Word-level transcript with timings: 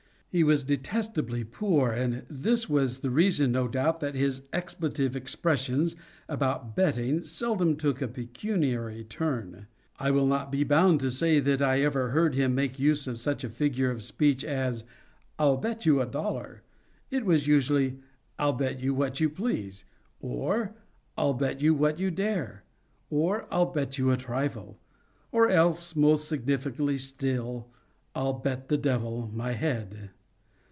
He 0.33 0.45
was 0.45 0.63
detestably 0.63 1.43
poor, 1.43 1.91
and 1.91 2.23
this 2.29 2.69
was 2.69 2.99
the 2.99 3.09
reason, 3.09 3.51
no 3.51 3.67
doubt, 3.67 3.99
that 3.99 4.15
his 4.15 4.43
expletive 4.53 5.13
expressions 5.13 5.93
about 6.29 6.73
betting, 6.73 7.23
seldom 7.23 7.75
took 7.75 8.01
a 8.01 8.07
pecuniary 8.07 9.03
turn. 9.03 9.67
I 9.99 10.11
will 10.11 10.25
not 10.25 10.49
be 10.49 10.63
bound 10.63 11.01
to 11.01 11.11
say 11.11 11.41
that 11.41 11.61
I 11.61 11.81
ever 11.81 12.11
heard 12.11 12.33
him 12.35 12.55
make 12.55 12.79
use 12.79 13.07
of 13.07 13.19
such 13.19 13.43
a 13.43 13.49
figure 13.49 13.91
of 13.91 14.01
speech 14.01 14.45
as 14.45 14.85
"I'll 15.37 15.57
bet 15.57 15.85
you 15.85 15.99
a 15.99 16.05
dollar." 16.05 16.61
It 17.09 17.25
was 17.25 17.45
usually 17.47 17.99
"I'll 18.39 18.53
bet 18.53 18.79
you 18.79 18.93
what 18.93 19.19
you 19.19 19.29
please," 19.29 19.83
or 20.21 20.73
"I'll 21.17 21.33
bet 21.33 21.61
you 21.61 21.73
what 21.73 21.99
you 21.99 22.09
dare," 22.09 22.63
or 23.09 23.47
"I'll 23.53 23.65
bet 23.65 23.97
you 23.97 24.11
a 24.11 24.15
trifle," 24.15 24.79
or 25.33 25.49
else, 25.49 25.93
more 25.93 26.17
significantly 26.17 26.97
still, 26.97 27.67
"I'll 28.15 28.31
bet 28.31 28.69
the 28.69 28.77
Devil 28.77 29.29
my 29.33 29.51
head." 29.51 30.11